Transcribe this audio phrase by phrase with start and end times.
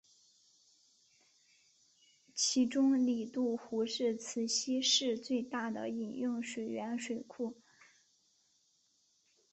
[2.33, 7.55] 其中里杜湖是慈溪市最大的饮用水源水库。